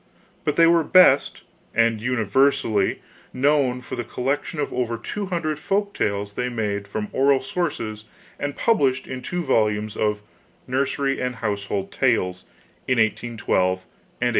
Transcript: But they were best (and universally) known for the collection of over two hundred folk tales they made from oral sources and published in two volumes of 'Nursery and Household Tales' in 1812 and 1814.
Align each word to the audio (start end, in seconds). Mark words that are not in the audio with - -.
But 0.43 0.55
they 0.55 0.65
were 0.65 0.83
best 0.83 1.43
(and 1.75 2.01
universally) 2.01 3.03
known 3.33 3.81
for 3.81 3.95
the 3.95 4.03
collection 4.03 4.59
of 4.59 4.73
over 4.73 4.97
two 4.97 5.27
hundred 5.27 5.59
folk 5.59 5.93
tales 5.93 6.33
they 6.33 6.49
made 6.49 6.87
from 6.87 7.09
oral 7.11 7.39
sources 7.39 8.03
and 8.39 8.55
published 8.55 9.05
in 9.05 9.21
two 9.21 9.43
volumes 9.43 9.95
of 9.95 10.23
'Nursery 10.65 11.21
and 11.21 11.35
Household 11.35 11.91
Tales' 11.91 12.45
in 12.87 12.97
1812 12.97 13.59
and 13.59 14.29
1814. 14.29 14.29